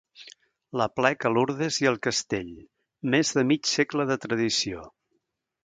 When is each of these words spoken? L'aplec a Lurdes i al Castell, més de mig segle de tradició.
L'aplec 0.79 1.27
a 1.29 1.31
Lurdes 1.33 1.77
i 1.83 1.89
al 1.91 1.99
Castell, 2.07 2.49
més 3.17 3.35
de 3.39 3.47
mig 3.53 3.71
segle 3.75 4.09
de 4.15 4.19
tradició. 4.27 4.91